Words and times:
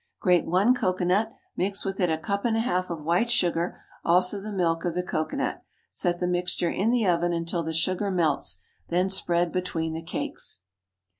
Grate 0.19 0.47
one 0.47 0.73
cocoanut; 0.73 1.31
mix 1.55 1.85
with 1.85 1.99
it 1.99 2.09
a 2.09 2.17
cup 2.17 2.43
and 2.43 2.57
a 2.57 2.61
half 2.61 2.89
of 2.89 3.03
white 3.03 3.29
sugar, 3.29 3.79
also 4.03 4.41
the 4.41 4.51
milk 4.51 4.83
of 4.83 4.95
the 4.95 5.03
cocoanut. 5.03 5.61
Set 5.91 6.19
the 6.19 6.25
mixture 6.25 6.71
in 6.71 6.89
the 6.89 7.05
oven 7.05 7.33
until 7.33 7.61
the 7.61 7.71
sugar 7.71 8.09
melts; 8.09 8.63
then 8.89 9.09
spread 9.09 9.51
between 9.51 9.93
the 9.93 10.01
cakes. 10.01 10.61